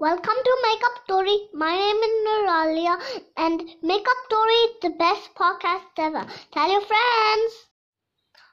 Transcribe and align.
Welcome 0.00 0.34
to 0.44 0.56
Makeup 0.62 1.02
Story. 1.04 1.48
My 1.52 1.74
name 1.74 1.96
is 1.96 2.10
Nuralia, 2.26 3.22
and 3.36 3.62
Makeup 3.82 4.16
Story 4.26 4.54
is 4.54 4.76
the 4.80 4.90
best 4.90 5.34
podcast 5.34 5.86
ever. 5.98 6.24
Tell 6.52 6.70
your 6.70 6.80
friends. 6.82 7.66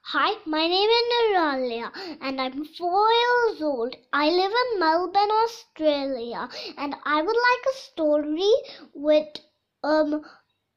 Hi, 0.05 0.38
my 0.46 0.66
name 0.68 0.89
is 0.89 1.04
Nuralia, 1.13 1.92
and 2.21 2.42
I'm 2.42 2.66
four 2.66 3.10
years 3.12 3.62
old. 3.62 3.96
I 4.12 4.29
live 4.29 4.52
in 4.52 4.79
Melbourne, 4.79 5.31
Australia, 5.44 6.50
and 6.77 6.95
I 7.05 7.21
would 7.21 7.38
like 7.48 7.66
a 7.73 7.77
story 7.77 8.52
with 8.93 9.27
um, 9.84 10.23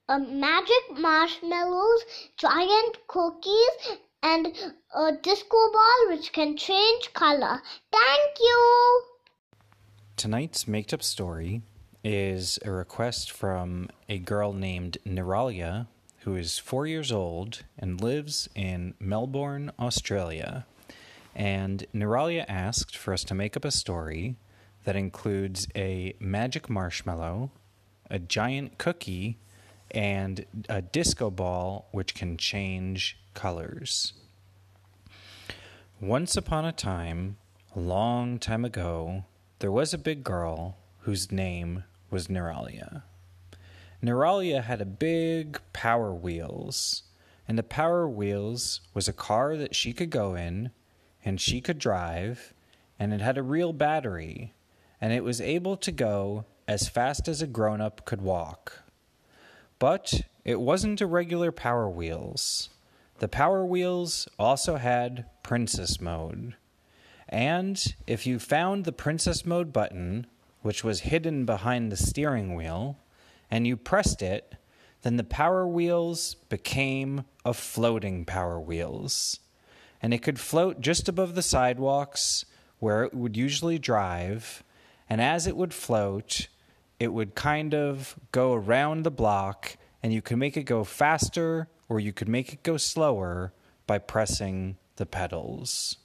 um 0.08 0.40
magic 0.40 0.98
marshmallows, 0.98 2.04
giant 2.36 3.06
cookies, 3.06 3.98
and 4.22 4.48
a 4.94 5.12
disco 5.12 5.72
ball 5.72 6.08
which 6.08 6.32
can 6.32 6.56
change 6.58 7.12
color. 7.14 7.62
Thank 7.90 8.38
you. 8.40 9.17
Tonight's 10.18 10.66
made 10.66 10.92
up 10.92 11.00
story 11.00 11.62
is 12.02 12.58
a 12.64 12.72
request 12.72 13.30
from 13.30 13.88
a 14.08 14.18
girl 14.18 14.52
named 14.52 14.98
Neralia, 15.06 15.86
who 16.22 16.34
is 16.34 16.58
four 16.58 16.88
years 16.88 17.12
old 17.12 17.62
and 17.78 18.00
lives 18.00 18.48
in 18.56 18.94
Melbourne, 18.98 19.70
Australia. 19.78 20.66
And 21.36 21.86
Neralia 21.94 22.44
asked 22.48 22.96
for 22.96 23.12
us 23.14 23.22
to 23.24 23.34
make 23.36 23.56
up 23.56 23.64
a 23.64 23.70
story 23.70 24.34
that 24.82 24.96
includes 24.96 25.68
a 25.76 26.16
magic 26.18 26.68
marshmallow, 26.68 27.52
a 28.10 28.18
giant 28.18 28.76
cookie, 28.76 29.38
and 29.92 30.44
a 30.68 30.82
disco 30.82 31.30
ball 31.30 31.86
which 31.92 32.16
can 32.16 32.36
change 32.36 33.20
colors. 33.34 34.14
Once 36.00 36.36
upon 36.36 36.64
a 36.64 36.72
time, 36.72 37.36
a 37.76 37.78
long 37.78 38.40
time 38.40 38.64
ago, 38.64 39.22
there 39.60 39.72
was 39.72 39.92
a 39.92 39.98
big 39.98 40.22
girl 40.22 40.76
whose 41.00 41.32
name 41.32 41.84
was 42.10 42.28
Neralia. 42.28 43.02
Neralia 44.02 44.62
had 44.62 44.80
a 44.80 44.86
big 44.86 45.60
Power 45.72 46.14
Wheels, 46.14 47.02
and 47.48 47.58
the 47.58 47.64
Power 47.64 48.08
Wheels 48.08 48.80
was 48.94 49.08
a 49.08 49.12
car 49.12 49.56
that 49.56 49.74
she 49.74 49.92
could 49.92 50.10
go 50.10 50.34
in 50.34 50.70
and 51.24 51.40
she 51.40 51.60
could 51.60 51.78
drive, 51.78 52.54
and 52.98 53.12
it 53.12 53.20
had 53.20 53.36
a 53.36 53.42
real 53.42 53.72
battery, 53.72 54.54
and 55.00 55.12
it 55.12 55.24
was 55.24 55.40
able 55.40 55.76
to 55.76 55.90
go 55.90 56.44
as 56.68 56.88
fast 56.88 57.26
as 57.26 57.42
a 57.42 57.46
grown 57.46 57.80
up 57.80 58.04
could 58.04 58.22
walk. 58.22 58.84
But 59.80 60.22
it 60.44 60.60
wasn't 60.60 61.00
a 61.00 61.06
regular 61.06 61.50
Power 61.50 61.88
Wheels. 61.88 62.70
The 63.18 63.28
Power 63.28 63.66
Wheels 63.66 64.28
also 64.38 64.76
had 64.76 65.26
Princess 65.42 66.00
Mode. 66.00 66.54
And 67.28 67.94
if 68.06 68.26
you 68.26 68.38
found 68.38 68.84
the 68.84 68.92
Princess 68.92 69.44
Mode 69.44 69.72
button, 69.72 70.26
which 70.62 70.82
was 70.82 71.00
hidden 71.00 71.44
behind 71.44 71.92
the 71.92 71.96
steering 71.96 72.54
wheel, 72.54 72.98
and 73.50 73.66
you 73.66 73.76
pressed 73.76 74.22
it, 74.22 74.54
then 75.02 75.16
the 75.16 75.24
Power 75.24 75.66
Wheels 75.66 76.34
became 76.48 77.24
a 77.44 77.54
floating 77.54 78.24
Power 78.24 78.58
Wheels. 78.58 79.40
And 80.02 80.14
it 80.14 80.22
could 80.22 80.40
float 80.40 80.80
just 80.80 81.08
above 81.08 81.34
the 81.34 81.42
sidewalks 81.42 82.44
where 82.78 83.04
it 83.04 83.14
would 83.14 83.36
usually 83.36 83.78
drive. 83.78 84.62
And 85.08 85.20
as 85.20 85.46
it 85.46 85.56
would 85.56 85.74
float, 85.74 86.48
it 86.98 87.12
would 87.12 87.34
kind 87.34 87.74
of 87.74 88.18
go 88.32 88.54
around 88.54 89.02
the 89.02 89.10
block, 89.10 89.76
and 90.02 90.12
you 90.12 90.22
could 90.22 90.38
make 90.38 90.56
it 90.56 90.64
go 90.64 90.84
faster 90.84 91.68
or 91.88 92.00
you 92.00 92.12
could 92.12 92.28
make 92.28 92.52
it 92.52 92.62
go 92.62 92.76
slower 92.76 93.52
by 93.86 93.98
pressing 93.98 94.76
the 94.96 95.06
pedals. 95.06 95.96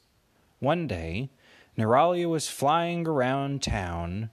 One 0.64 0.88
day, 0.88 1.30
Neralia 1.78 2.30
was 2.30 2.47
flying 2.47 3.06
around 3.06 3.61
town 3.61 4.30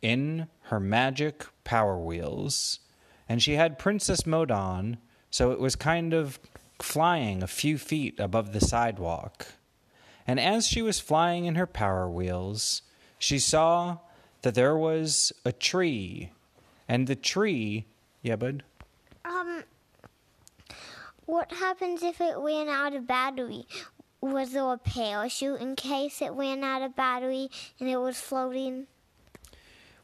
in 0.00 0.46
her 0.66 0.78
magic 0.78 1.46
power 1.64 1.98
wheels, 1.98 2.78
and 3.28 3.42
she 3.42 3.54
had 3.54 3.76
Princess 3.76 4.24
Mode 4.24 4.52
on, 4.52 4.98
so 5.30 5.50
it 5.50 5.58
was 5.58 5.74
kind 5.74 6.14
of 6.14 6.38
flying 6.80 7.42
a 7.42 7.48
few 7.48 7.76
feet 7.76 8.20
above 8.20 8.52
the 8.52 8.60
sidewalk. 8.60 9.48
And 10.28 10.38
as 10.38 10.68
she 10.68 10.80
was 10.80 11.00
flying 11.00 11.44
in 11.44 11.56
her 11.56 11.66
power 11.66 12.08
wheels, 12.08 12.82
she 13.18 13.40
saw 13.40 13.98
that 14.42 14.54
there 14.54 14.76
was 14.76 15.32
a 15.44 15.50
tree, 15.50 16.30
and 16.86 17.08
the 17.08 17.16
tree, 17.16 17.86
yeah, 18.22 18.36
bud. 18.36 18.62
Um, 19.24 19.64
what 21.26 21.50
happens 21.50 22.04
if 22.04 22.20
it 22.20 22.36
ran 22.36 22.68
out 22.68 22.94
of 22.94 23.08
battery? 23.08 23.66
Was 24.32 24.52
there 24.52 24.72
a 24.72 24.78
parachute 24.78 25.60
in 25.60 25.76
case 25.76 26.22
it 26.22 26.32
ran 26.32 26.64
out 26.64 26.82
of 26.82 26.96
battery 26.96 27.50
and 27.78 27.88
it 27.88 27.98
was 27.98 28.20
floating? 28.20 28.86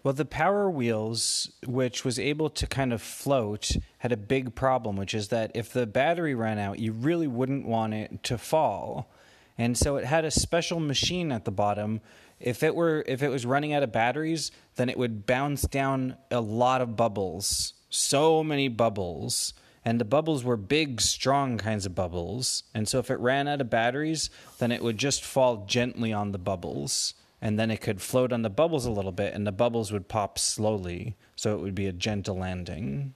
Well, 0.02 0.14
the 0.14 0.24
Power 0.24 0.70
Wheels, 0.70 1.50
which 1.66 2.04
was 2.06 2.18
able 2.18 2.48
to 2.50 2.66
kind 2.66 2.92
of 2.92 3.02
float, 3.02 3.76
had 3.98 4.12
a 4.12 4.16
big 4.16 4.54
problem, 4.54 4.96
which 4.96 5.12
is 5.12 5.28
that 5.28 5.50
if 5.54 5.72
the 5.72 5.86
battery 5.86 6.34
ran 6.34 6.58
out, 6.58 6.78
you 6.78 6.92
really 6.92 7.26
wouldn't 7.26 7.66
want 7.66 7.92
it 7.92 8.22
to 8.24 8.38
fall. 8.38 9.10
And 9.58 9.76
so 9.76 9.96
it 9.96 10.06
had 10.06 10.24
a 10.24 10.30
special 10.30 10.80
machine 10.80 11.30
at 11.30 11.44
the 11.44 11.50
bottom. 11.50 12.00
If 12.38 12.62
it 12.62 12.74
were 12.74 13.04
if 13.06 13.22
it 13.22 13.28
was 13.28 13.44
running 13.44 13.74
out 13.74 13.82
of 13.82 13.92
batteries, 13.92 14.50
then 14.76 14.88
it 14.88 14.96
would 14.96 15.26
bounce 15.26 15.62
down 15.62 16.16
a 16.30 16.40
lot 16.40 16.80
of 16.80 16.96
bubbles. 16.96 17.74
So 17.90 18.42
many 18.42 18.68
bubbles 18.68 19.52
and 19.84 20.00
the 20.00 20.04
bubbles 20.04 20.44
were 20.44 20.56
big, 20.56 21.00
strong 21.00 21.56
kinds 21.56 21.86
of 21.86 21.94
bubbles. 21.94 22.64
And 22.74 22.88
so 22.88 22.98
if 22.98 23.10
it 23.10 23.18
ran 23.18 23.48
out 23.48 23.60
of 23.60 23.70
batteries, 23.70 24.28
then 24.58 24.72
it 24.72 24.82
would 24.82 24.98
just 24.98 25.24
fall 25.24 25.64
gently 25.66 26.12
on 26.12 26.32
the 26.32 26.38
bubbles. 26.38 27.14
And 27.40 27.58
then 27.58 27.70
it 27.70 27.80
could 27.80 28.02
float 28.02 28.32
on 28.32 28.42
the 28.42 28.50
bubbles 28.50 28.84
a 28.84 28.90
little 28.90 29.12
bit, 29.12 29.32
and 29.32 29.46
the 29.46 29.52
bubbles 29.52 29.90
would 29.90 30.08
pop 30.08 30.38
slowly, 30.38 31.16
so 31.36 31.54
it 31.54 31.60
would 31.62 31.74
be 31.74 31.86
a 31.86 31.92
gentle 31.92 32.36
landing. 32.36 33.14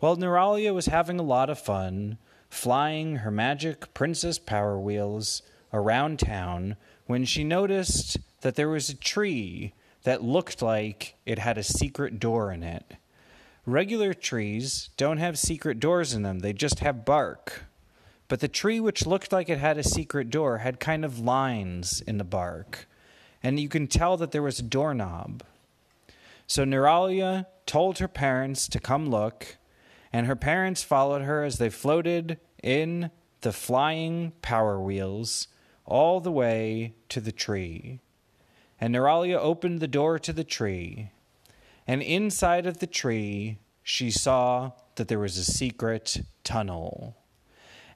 Well, 0.00 0.16
Neralia 0.16 0.74
was 0.74 0.86
having 0.86 1.18
a 1.18 1.24
lot 1.24 1.50
of 1.50 1.58
fun 1.58 2.16
flying 2.48 3.16
her 3.16 3.30
magic 3.30 3.92
princess 3.92 4.38
power 4.38 4.78
wheels 4.78 5.42
around 5.72 6.18
town 6.18 6.76
when 7.06 7.24
she 7.24 7.44
noticed 7.44 8.18
that 8.40 8.54
there 8.54 8.68
was 8.68 8.88
a 8.88 8.96
tree 8.96 9.74
that 10.04 10.22
looked 10.22 10.62
like 10.62 11.16
it 11.26 11.38
had 11.38 11.58
a 11.58 11.62
secret 11.62 12.18
door 12.18 12.52
in 12.52 12.62
it. 12.62 12.94
Regular 13.66 14.14
trees 14.14 14.90
don't 14.96 15.18
have 15.18 15.36
secret 15.36 15.80
doors 15.80 16.14
in 16.14 16.22
them, 16.22 16.38
they 16.38 16.52
just 16.52 16.78
have 16.78 17.04
bark. 17.04 17.64
But 18.28 18.38
the 18.38 18.46
tree 18.46 18.78
which 18.78 19.06
looked 19.06 19.32
like 19.32 19.48
it 19.48 19.58
had 19.58 19.76
a 19.76 19.82
secret 19.82 20.30
door 20.30 20.58
had 20.58 20.78
kind 20.78 21.04
of 21.04 21.18
lines 21.18 22.00
in 22.00 22.18
the 22.18 22.24
bark, 22.24 22.88
and 23.42 23.58
you 23.58 23.68
can 23.68 23.88
tell 23.88 24.16
that 24.18 24.30
there 24.30 24.42
was 24.42 24.60
a 24.60 24.62
doorknob. 24.62 25.42
So 26.46 26.64
Neralia 26.64 27.46
told 27.66 27.98
her 27.98 28.06
parents 28.06 28.68
to 28.68 28.78
come 28.78 29.10
look, 29.10 29.56
and 30.12 30.28
her 30.28 30.36
parents 30.36 30.84
followed 30.84 31.22
her 31.22 31.42
as 31.42 31.58
they 31.58 31.68
floated 31.68 32.38
in 32.62 33.10
the 33.40 33.52
flying 33.52 34.32
power 34.42 34.80
wheels 34.80 35.48
all 35.84 36.20
the 36.20 36.30
way 36.30 36.94
to 37.08 37.20
the 37.20 37.32
tree. 37.32 37.98
And 38.80 38.94
Neralia 38.94 39.38
opened 39.38 39.80
the 39.80 39.88
door 39.88 40.20
to 40.20 40.32
the 40.32 40.44
tree, 40.44 41.10
and 41.86 42.02
inside 42.02 42.66
of 42.66 42.78
the 42.78 42.86
tree, 42.86 43.58
she 43.82 44.10
saw 44.10 44.72
that 44.96 45.08
there 45.08 45.18
was 45.18 45.38
a 45.38 45.44
secret 45.44 46.22
tunnel. 46.42 47.16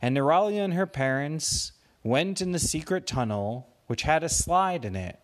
And 0.01 0.17
Neralia 0.17 0.65
and 0.65 0.75
her 0.75 0.87
parents 0.87 1.73
went 2.03 2.41
in 2.41 2.53
the 2.53 2.59
secret 2.59 3.07
tunnel, 3.07 3.69
which 3.87 4.03
had 4.03 4.23
a 4.23 4.29
slide 4.29 4.85
in 4.85 4.95
it, 4.95 5.19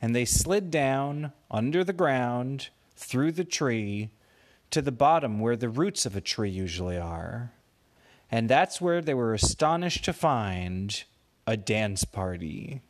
and 0.00 0.14
they 0.14 0.24
slid 0.24 0.70
down 0.70 1.32
under 1.50 1.82
the 1.82 1.92
ground 1.92 2.68
through 2.94 3.32
the 3.32 3.44
tree 3.44 4.10
to 4.70 4.82
the 4.82 4.92
bottom 4.92 5.40
where 5.40 5.56
the 5.56 5.68
roots 5.68 6.04
of 6.04 6.16
a 6.16 6.20
tree 6.20 6.50
usually 6.50 6.98
are. 6.98 7.52
And 8.30 8.48
that's 8.48 8.80
where 8.80 9.00
they 9.00 9.14
were 9.14 9.34
astonished 9.34 10.04
to 10.04 10.12
find 10.12 11.04
a 11.46 11.56
dance 11.56 12.04
party. 12.04 12.82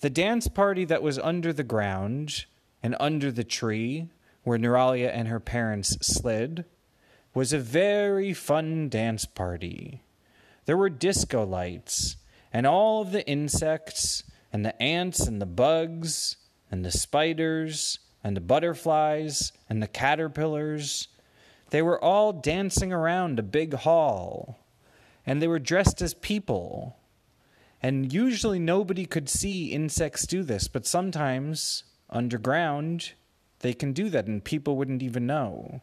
The 0.00 0.10
dance 0.10 0.48
party 0.48 0.84
that 0.84 1.02
was 1.02 1.18
under 1.18 1.52
the 1.52 1.64
ground 1.64 2.44
and 2.82 2.96
under 3.00 3.30
the 3.30 3.44
tree 3.44 4.08
where 4.50 4.58
Neralia 4.58 5.12
and 5.14 5.28
her 5.28 5.38
parents 5.38 5.96
slid, 6.04 6.64
was 7.34 7.52
a 7.52 7.58
very 7.60 8.32
fun 8.32 8.88
dance 8.88 9.24
party. 9.24 10.02
There 10.64 10.76
were 10.76 10.90
disco 10.90 11.46
lights, 11.46 12.16
and 12.52 12.66
all 12.66 13.00
of 13.00 13.12
the 13.12 13.24
insects, 13.28 14.24
and 14.52 14.66
the 14.66 14.82
ants, 14.82 15.20
and 15.20 15.40
the 15.40 15.46
bugs, 15.46 16.34
and 16.68 16.84
the 16.84 16.90
spiders, 16.90 18.00
and 18.24 18.36
the 18.36 18.40
butterflies, 18.40 19.52
and 19.68 19.80
the 19.80 19.86
caterpillars. 19.86 21.06
They 21.70 21.80
were 21.80 22.02
all 22.02 22.32
dancing 22.32 22.92
around 22.92 23.38
a 23.38 23.44
big 23.44 23.74
hall, 23.74 24.66
and 25.24 25.40
they 25.40 25.46
were 25.46 25.60
dressed 25.60 26.02
as 26.02 26.12
people. 26.12 26.96
And 27.80 28.12
usually 28.12 28.58
nobody 28.58 29.06
could 29.06 29.28
see 29.28 29.70
insects 29.70 30.26
do 30.26 30.42
this, 30.42 30.66
but 30.66 30.86
sometimes 30.86 31.84
underground 32.10 33.12
they 33.60 33.72
can 33.72 33.92
do 33.92 34.08
that 34.10 34.26
and 34.26 34.42
people 34.42 34.76
wouldn't 34.76 35.02
even 35.02 35.26
know. 35.26 35.80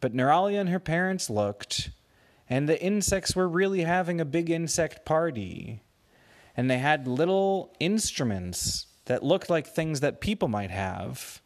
But 0.00 0.14
Neralia 0.14 0.60
and 0.60 0.68
her 0.68 0.80
parents 0.80 1.30
looked, 1.30 1.90
and 2.48 2.68
the 2.68 2.80
insects 2.82 3.34
were 3.34 3.48
really 3.48 3.82
having 3.82 4.20
a 4.20 4.24
big 4.24 4.50
insect 4.50 5.04
party. 5.04 5.82
And 6.56 6.70
they 6.70 6.78
had 6.78 7.08
little 7.08 7.74
instruments 7.80 8.86
that 9.06 9.22
looked 9.22 9.50
like 9.50 9.66
things 9.66 10.00
that 10.00 10.20
people 10.20 10.48
might 10.48 10.70
have. 10.70 11.40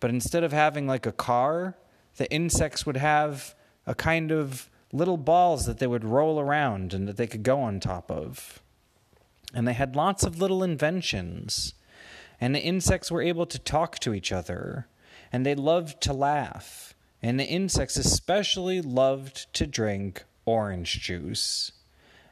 But 0.00 0.10
instead 0.10 0.44
of 0.44 0.52
having 0.52 0.86
like 0.86 1.06
a 1.06 1.12
car, 1.12 1.76
the 2.16 2.30
insects 2.32 2.86
would 2.86 2.96
have 2.96 3.54
a 3.86 3.94
kind 3.94 4.30
of 4.30 4.70
little 4.92 5.16
balls 5.16 5.66
that 5.66 5.78
they 5.78 5.86
would 5.86 6.04
roll 6.04 6.40
around 6.40 6.94
and 6.94 7.06
that 7.08 7.16
they 7.16 7.26
could 7.26 7.42
go 7.42 7.60
on 7.60 7.80
top 7.80 8.10
of. 8.10 8.62
And 9.54 9.66
they 9.66 9.72
had 9.72 9.96
lots 9.96 10.24
of 10.24 10.40
little 10.40 10.62
inventions. 10.62 11.74
And 12.40 12.54
the 12.54 12.62
insects 12.62 13.10
were 13.10 13.22
able 13.22 13.46
to 13.46 13.58
talk 13.58 13.98
to 14.00 14.14
each 14.14 14.32
other. 14.32 14.88
And 15.32 15.44
they 15.44 15.54
loved 15.54 16.00
to 16.02 16.12
laugh. 16.12 16.94
And 17.22 17.40
the 17.40 17.46
insects 17.46 17.96
especially 17.96 18.80
loved 18.80 19.52
to 19.54 19.66
drink 19.66 20.24
orange 20.44 21.00
juice. 21.00 21.72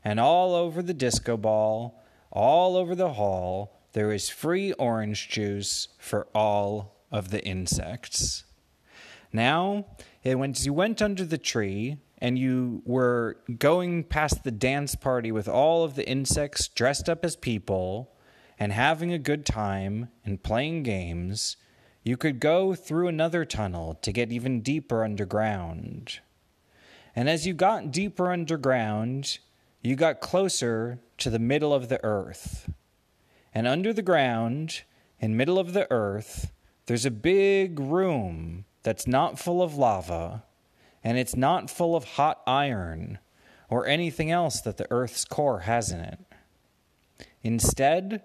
And 0.05 0.21
all 0.21 0.55
over 0.55 0.83
the 0.83 0.95
disco 0.95 1.37
ball, 1.37 2.03
all 2.31 2.77
over 2.77 2.95
the 2.95 3.15
hall, 3.15 3.81
there 3.93 4.13
is 4.13 4.29
free 4.29 4.73
orange 4.73 5.29
juice 5.29 5.89
for 5.99 6.27
all 6.35 6.97
of 7.11 7.31
the 7.31 7.45
insects. 7.45 8.45
Now, 9.33 9.87
eh, 10.25 10.35
when 10.35 10.55
you 10.57 10.73
went 10.73 11.01
under 11.01 11.25
the 11.25 11.39
tree 11.39 11.97
and 12.19 12.39
you 12.39 12.83
were 12.85 13.39
going 13.59 14.05
past 14.05 14.45
the 14.45 14.51
dance 14.51 14.95
party 14.95 15.33
with 15.33 15.49
all 15.49 15.85
of 15.85 15.95
the 15.95 16.09
insects 16.09 16.69
dressed 16.69 17.09
up 17.09 17.25
as 17.25 17.37
people 17.37 18.14
and 18.59 18.73
having 18.73 19.13
a 19.13 19.19
good 19.19 19.45
time 19.45 20.09
and 20.25 20.43
playing 20.43 20.83
games, 20.83 21.57
you 22.03 22.17
could 22.17 22.39
go 22.39 22.75
through 22.75 23.09
another 23.09 23.45
tunnel 23.45 23.95
to 24.03 24.13
get 24.13 24.31
even 24.31 24.61
deeper 24.61 25.05
underground. 25.05 26.21
And 27.17 27.29
as 27.29 27.47
you 27.47 27.55
got 27.55 27.91
deeper 27.91 28.31
underground, 28.31 29.39
you 29.83 29.97
got 29.97 30.21
closer 30.21 30.99
to 31.19 31.31
the 31.31 31.39
middle 31.39 31.73
of 31.73 31.89
the 31.89 32.03
earth. 32.05 32.71
And 33.55 33.67
under 33.67 33.93
the 33.93 34.03
ground, 34.03 34.83
in 35.21 35.37
middle 35.37 35.59
of 35.59 35.73
the 35.73 35.91
earth, 35.91 36.53
there's 36.87 37.07
a 37.07 37.11
big 37.11 37.79
room 37.79 38.65
that's 38.83 39.07
not 39.07 39.39
full 39.39 39.63
of 39.63 39.77
lava, 39.77 40.43
and 41.03 41.17
it's 41.17 41.37
not 41.37 41.71
full 41.71 41.97
of 41.97 42.05
hot 42.05 42.43
iron 42.47 43.19
or 43.71 43.87
anything 43.87 44.31
else 44.31 44.61
that 44.61 44.77
the 44.77 44.91
earth's 44.91 45.25
core 45.25 45.61
has 45.61 45.91
in 45.91 46.01
it. 46.01 46.19
Instead, 47.43 48.23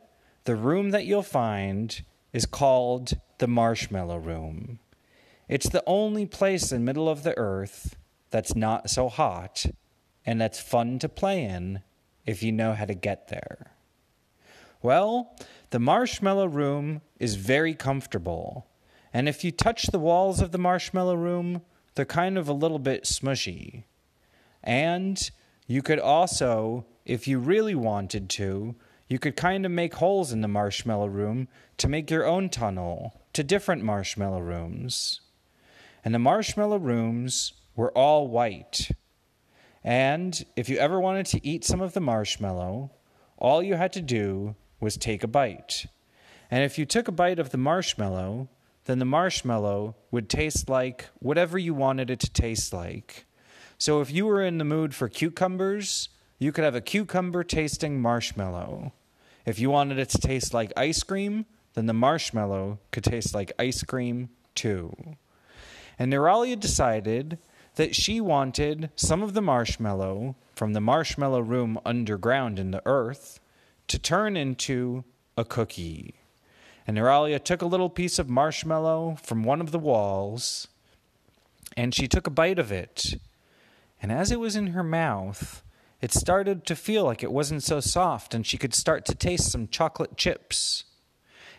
the 0.49 0.55
room 0.55 0.89
that 0.89 1.05
you'll 1.05 1.21
find 1.21 2.01
is 2.33 2.47
called 2.47 3.13
the 3.37 3.47
marshmallow 3.47 4.17
room. 4.17 4.79
It's 5.47 5.69
the 5.69 5.83
only 5.85 6.25
place 6.25 6.71
in 6.71 6.83
middle 6.83 7.07
of 7.07 7.21
the 7.21 7.37
earth 7.37 7.95
that's 8.31 8.55
not 8.55 8.89
so 8.89 9.09
hot 9.09 9.67
and 10.25 10.41
that's 10.41 10.59
fun 10.59 10.97
to 10.97 11.07
play 11.07 11.43
in 11.43 11.83
if 12.25 12.41
you 12.41 12.51
know 12.51 12.73
how 12.73 12.85
to 12.85 12.95
get 12.95 13.27
there. 13.27 13.73
Well, 14.81 15.37
the 15.69 15.77
marshmallow 15.77 16.47
room 16.47 17.01
is 17.19 17.35
very 17.35 17.75
comfortable, 17.75 18.65
and 19.13 19.29
if 19.29 19.43
you 19.43 19.51
touch 19.51 19.83
the 19.83 19.99
walls 19.99 20.41
of 20.41 20.51
the 20.51 20.57
marshmallow 20.57 21.13
room, 21.13 21.61
they're 21.93 22.05
kind 22.05 22.39
of 22.39 22.47
a 22.47 22.53
little 22.53 22.79
bit 22.79 23.03
smushy. 23.03 23.83
And 24.63 25.29
you 25.67 25.83
could 25.83 25.99
also, 25.99 26.87
if 27.05 27.27
you 27.27 27.37
really 27.37 27.75
wanted 27.75 28.31
to, 28.31 28.73
you 29.09 29.17
could 29.19 29.35
kind 29.35 29.65
of 29.65 29.71
make 29.71 29.95
holes 29.95 30.31
in 30.31 30.41
the 30.41 30.47
marshmallow 30.47 31.07
room 31.07 31.47
to 31.77 31.89
make 31.89 32.09
your 32.09 32.25
own 32.25 32.47
tunnel 32.47 33.19
to 33.33 33.44
different 33.44 33.83
marshmallow 33.83 34.39
rooms. 34.39 35.21
And 36.06 36.13
the 36.13 36.19
marshmallow 36.19 36.77
rooms 36.77 37.53
were 37.75 37.91
all 37.91 38.27
white. 38.27 38.91
And 39.83 40.45
if 40.56 40.69
you 40.69 40.77
ever 40.77 41.00
wanted 41.00 41.25
to 41.27 41.45
eat 41.45 41.65
some 41.65 41.81
of 41.81 41.94
the 41.94 42.00
marshmallow, 42.00 42.91
all 43.38 43.63
you 43.63 43.75
had 43.75 43.91
to 43.94 44.01
do 44.01 44.56
was 44.79 44.95
take 44.95 45.23
a 45.23 45.27
bite. 45.27 45.88
And 46.51 46.63
if 46.63 46.77
you 46.77 46.85
took 46.85 47.07
a 47.07 47.11
bite 47.11 47.39
of 47.39 47.50
the 47.50 47.57
marshmallow, 47.57 48.47
then 48.85 49.00
the 49.00 49.06
marshmallow 49.06 49.95
would 50.11 50.29
taste 50.29 50.69
like 50.69 51.07
whatever 51.19 51.57
you 51.57 51.73
wanted 51.73 52.09
it 52.09 52.19
to 52.19 52.31
taste 52.31 52.73
like. 52.73 53.25
So 53.77 54.01
if 54.01 54.11
you 54.11 54.25
were 54.25 54.44
in 54.44 54.57
the 54.57 54.65
mood 54.65 54.94
for 54.94 55.09
cucumbers, 55.09 56.09
you 56.38 56.51
could 56.51 56.63
have 56.63 56.75
a 56.75 56.81
cucumber 56.81 57.44
tasting 57.44 58.01
marshmallow. 58.01 58.94
If 59.49 59.57
you 59.57 59.71
wanted 59.71 59.97
it 59.97 60.09
to 60.09 60.19
taste 60.19 60.53
like 60.53 60.71
ice 60.77 61.01
cream, 61.01 61.47
then 61.73 61.87
the 61.87 61.93
marshmallow 61.93 62.77
could 62.91 63.03
taste 63.03 63.33
like 63.33 63.51
ice 63.57 63.81
cream 63.81 64.29
too. 64.53 64.95
And 65.97 66.13
Neuralia 66.13 66.59
decided 66.59 67.39
that 67.73 67.95
she 67.95 68.21
wanted 68.21 68.91
some 68.95 69.23
of 69.23 69.33
the 69.33 69.41
marshmallow 69.41 70.35
from 70.53 70.73
the 70.73 70.79
marshmallow 70.79 71.39
room 71.39 71.79
underground 71.83 72.59
in 72.59 72.69
the 72.69 72.83
earth 72.85 73.39
to 73.87 73.97
turn 73.97 74.37
into 74.37 75.03
a 75.35 75.43
cookie. 75.43 76.13
And 76.85 76.95
Neuralia 76.95 77.43
took 77.43 77.63
a 77.63 77.65
little 77.65 77.89
piece 77.89 78.19
of 78.19 78.29
marshmallow 78.29 79.17
from 79.23 79.43
one 79.43 79.61
of 79.61 79.71
the 79.71 79.79
walls 79.79 80.67
and 81.75 81.95
she 81.95 82.07
took 82.07 82.27
a 82.27 82.29
bite 82.31 82.59
of 82.59 82.71
it. 82.71 83.15
And 83.99 84.11
as 84.11 84.31
it 84.31 84.39
was 84.39 84.55
in 84.55 84.67
her 84.67 84.83
mouth, 84.83 85.63
it 86.01 86.13
started 86.13 86.65
to 86.65 86.75
feel 86.75 87.03
like 87.03 87.23
it 87.23 87.31
wasn't 87.31 87.63
so 87.63 87.79
soft, 87.79 88.33
and 88.33 88.45
she 88.45 88.57
could 88.57 88.73
start 88.73 89.05
to 89.05 89.15
taste 89.15 89.51
some 89.51 89.67
chocolate 89.67 90.15
chips. 90.17 90.85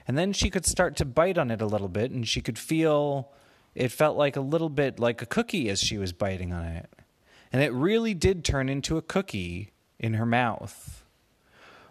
And 0.07 0.17
then 0.17 0.33
she 0.33 0.51
could 0.51 0.65
start 0.65 0.97
to 0.97 1.05
bite 1.05 1.39
on 1.39 1.51
it 1.51 1.61
a 1.61 1.67
little 1.67 1.89
bit, 1.89 2.11
and 2.11 2.27
she 2.27 2.41
could 2.41 2.59
feel 2.59 3.33
it 3.75 3.93
felt 3.93 4.17
like 4.17 4.37
a 4.37 4.41
little 4.41 4.71
bit 4.71 4.99
like 4.99 5.23
a 5.23 5.27
cookie 5.27 5.69
as 5.69 5.81
she 5.81 5.99
was 5.99 6.13
biting 6.13 6.53
on 6.53 6.65
it. 6.65 6.91
And 7.53 7.63
it 7.63 7.73
really 7.73 8.15
did 8.15 8.45
turn 8.45 8.69
into 8.69 8.97
a 8.97 9.03
cookie 9.03 9.73
in 9.99 10.15
her 10.15 10.27
mouth. 10.27 11.05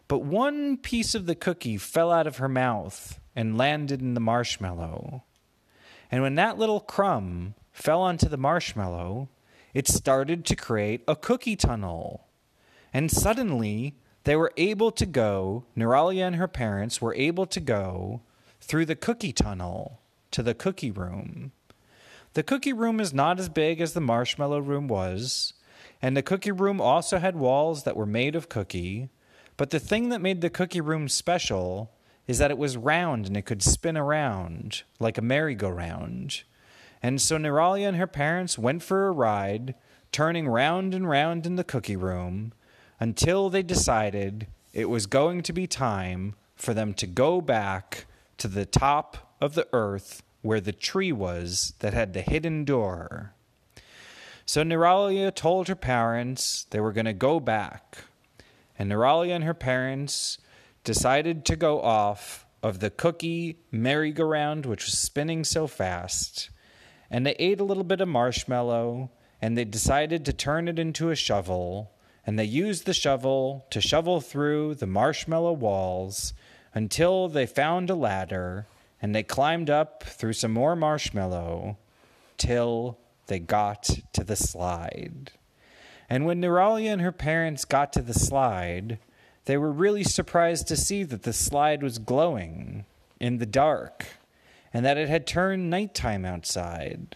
But 0.07 0.23
one 0.23 0.77
piece 0.77 1.13
of 1.13 1.27
the 1.27 1.35
cookie 1.35 1.77
fell 1.77 2.11
out 2.11 2.27
of 2.27 2.37
her 2.37 2.49
mouth 2.49 3.19
and 3.35 3.57
landed 3.57 4.01
in 4.01 4.15
the 4.15 4.19
marshmallow. 4.19 5.23
And 6.11 6.23
when 6.23 6.35
that 6.35 6.57
little 6.57 6.79
crumb 6.79 7.53
fell 7.71 8.01
onto 8.01 8.27
the 8.27 8.37
marshmallow, 8.37 9.29
it 9.73 9.87
started 9.87 10.45
to 10.45 10.55
create 10.55 11.03
a 11.07 11.15
cookie 11.15 11.55
tunnel. 11.55 12.25
And 12.93 13.11
suddenly, 13.11 13.95
they 14.23 14.35
were 14.35 14.53
able 14.57 14.91
to 14.91 15.05
go, 15.05 15.65
Neuralia 15.77 16.27
and 16.27 16.35
her 16.35 16.47
parents 16.47 17.01
were 17.01 17.15
able 17.15 17.45
to 17.47 17.59
go 17.59 18.21
through 18.61 18.85
the 18.85 18.95
cookie 18.95 19.33
tunnel 19.33 20.01
to 20.31 20.43
the 20.43 20.53
cookie 20.53 20.91
room. 20.91 21.51
The 22.33 22.43
cookie 22.43 22.73
room 22.73 22.99
is 22.99 23.13
not 23.13 23.39
as 23.39 23.49
big 23.49 23.81
as 23.81 23.93
the 23.93 24.01
marshmallow 24.01 24.59
room 24.59 24.87
was, 24.87 25.53
and 26.01 26.15
the 26.15 26.21
cookie 26.21 26.51
room 26.51 26.79
also 26.79 27.17
had 27.17 27.35
walls 27.35 27.83
that 27.83 27.95
were 27.95 28.05
made 28.05 28.35
of 28.35 28.49
cookie. 28.49 29.09
But 29.57 29.71
the 29.71 29.79
thing 29.79 30.09
that 30.09 30.21
made 30.21 30.41
the 30.41 30.49
cookie 30.49 30.81
room 30.81 31.09
special 31.09 31.91
is 32.27 32.37
that 32.37 32.51
it 32.51 32.57
was 32.57 32.77
round 32.77 33.25
and 33.25 33.35
it 33.35 33.45
could 33.45 33.63
spin 33.63 33.97
around 33.97 34.83
like 34.99 35.17
a 35.17 35.21
merry-go-round. 35.23 36.43
And 37.01 37.19
so 37.19 37.37
Neuralia 37.37 37.87
and 37.87 37.97
her 37.97 38.07
parents 38.07 38.57
went 38.57 38.83
for 38.83 39.07
a 39.07 39.11
ride, 39.11 39.73
turning 40.11 40.47
round 40.47 40.93
and 40.93 41.09
round 41.09 41.45
in 41.45 41.55
the 41.55 41.63
cookie 41.63 41.95
room 41.95 42.53
until 42.99 43.49
they 43.49 43.63
decided 43.63 44.47
it 44.73 44.89
was 44.89 45.05
going 45.05 45.41
to 45.43 45.53
be 45.53 45.67
time 45.67 46.35
for 46.55 46.73
them 46.73 46.93
to 46.93 47.07
go 47.07 47.41
back 47.41 48.05
to 48.37 48.47
the 48.47 48.65
top 48.65 49.35
of 49.41 49.55
the 49.55 49.67
earth 49.73 50.21
where 50.41 50.61
the 50.61 50.71
tree 50.71 51.11
was 51.11 51.73
that 51.79 51.93
had 51.93 52.13
the 52.13 52.21
hidden 52.21 52.65
door. 52.65 53.33
So 54.45 54.63
Neuralia 54.63 55.33
told 55.33 55.67
her 55.67 55.75
parents 55.75 56.65
they 56.69 56.79
were 56.79 56.91
going 56.91 57.05
to 57.05 57.13
go 57.13 57.39
back. 57.39 58.05
And 58.77 58.91
Neuralia 58.91 59.35
and 59.35 59.43
her 59.43 59.53
parents 59.53 60.37
decided 60.83 61.45
to 61.45 61.55
go 61.55 61.81
off 61.81 62.45
of 62.63 62.79
the 62.79 62.89
cookie 62.89 63.57
merry-go-round, 63.71 64.65
which 64.65 64.85
was 64.85 64.97
spinning 64.97 65.43
so 65.43 65.67
fast. 65.67 66.49
And 67.11 67.25
they 67.25 67.35
ate 67.39 67.59
a 67.59 67.65
little 67.65 67.83
bit 67.83 68.01
of 68.01 68.07
marshmallow, 68.07 69.11
and 69.41 69.57
they 69.57 69.65
decided 69.65 70.25
to 70.25 70.33
turn 70.33 70.67
it 70.67 70.79
into 70.79 71.09
a 71.09 71.15
shovel. 71.15 71.91
And 72.25 72.37
they 72.37 72.45
used 72.45 72.85
the 72.85 72.93
shovel 72.93 73.65
to 73.69 73.81
shovel 73.81 74.21
through 74.21 74.75
the 74.75 74.87
marshmallow 74.87 75.53
walls 75.53 76.33
until 76.73 77.27
they 77.27 77.45
found 77.45 77.89
a 77.89 77.95
ladder 77.95 78.67
and 79.01 79.15
they 79.15 79.23
climbed 79.23 79.69
up 79.69 80.03
through 80.03 80.33
some 80.33 80.51
more 80.51 80.75
marshmallow 80.75 81.77
till 82.37 82.97
they 83.27 83.39
got 83.39 83.89
to 84.13 84.23
the 84.23 84.35
slide. 84.35 85.31
And 86.09 86.25
when 86.25 86.41
Neuralia 86.41 86.91
and 86.91 87.01
her 87.01 87.11
parents 87.11 87.65
got 87.65 87.93
to 87.93 88.01
the 88.01 88.13
slide, 88.13 88.99
they 89.45 89.57
were 89.57 89.71
really 89.71 90.03
surprised 90.03 90.67
to 90.67 90.75
see 90.75 91.03
that 91.03 91.23
the 91.23 91.33
slide 91.33 91.81
was 91.81 91.99
glowing 91.99 92.85
in 93.19 93.37
the 93.37 93.45
dark 93.45 94.05
and 94.73 94.85
that 94.85 94.97
it 94.97 95.09
had 95.09 95.25
turned 95.25 95.69
nighttime 95.69 96.25
outside. 96.25 97.15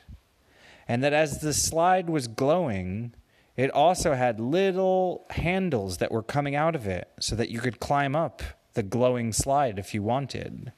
And 0.88 1.04
that 1.04 1.14
as 1.14 1.40
the 1.40 1.54
slide 1.54 2.10
was 2.10 2.28
glowing, 2.28 3.14
it 3.56 3.70
also 3.72 4.14
had 4.14 4.40
little 4.40 5.26
handles 5.32 5.98
that 5.98 6.12
were 6.12 6.24
coming 6.24 6.56
out 6.56 6.76
of 6.76 6.88
it 6.88 7.10
so 7.20 7.36
that 7.36 7.50
you 7.50 7.60
could 7.60 7.80
climb 7.80 8.16
up 8.16 8.42
the 8.74 8.84
glowing 8.84 9.32
slide 9.32 9.78
if 9.78 9.94
you 9.94 10.02
wanted 10.02 10.72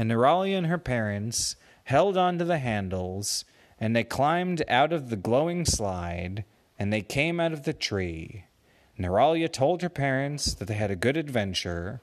and 0.00 0.10
Neuralia 0.10 0.56
and 0.56 0.66
her 0.66 0.78
parents 0.78 1.56
held 1.84 2.16
onto 2.16 2.44
the 2.44 2.58
handles, 2.58 3.44
and 3.78 3.94
they 3.94 4.02
climbed 4.02 4.62
out 4.66 4.94
of 4.94 5.10
the 5.10 5.16
glowing 5.16 5.66
slide, 5.66 6.44
and 6.78 6.90
they 6.90 7.02
came 7.02 7.38
out 7.38 7.52
of 7.52 7.64
the 7.64 7.74
tree. 7.74 8.44
Neuralia 8.98 9.52
told 9.52 9.82
her 9.82 9.90
parents 9.90 10.54
that 10.54 10.68
they 10.68 10.74
had 10.74 10.90
a 10.90 10.96
good 10.96 11.18
adventure, 11.18 12.00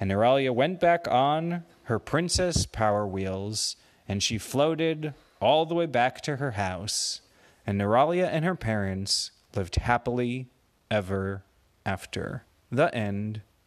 And 0.00 0.10
Neuralia 0.10 0.54
went 0.54 0.80
back 0.80 1.06
on 1.08 1.64
her 1.84 1.98
princess 1.98 2.64
power 2.64 3.06
wheels, 3.06 3.76
and 4.08 4.22
she 4.22 4.38
floated 4.38 5.12
all 5.38 5.66
the 5.66 5.74
way 5.74 5.86
back 5.86 6.22
to 6.22 6.36
her 6.36 6.52
house. 6.52 7.20
And 7.66 7.80
Neuralia 7.80 8.28
and 8.28 8.44
her 8.44 8.54
parents 8.54 9.32
lived 9.54 9.76
happily 9.76 10.48
ever 10.90 11.44
after. 11.84 12.44
The 12.70 12.94
end. 12.94 13.42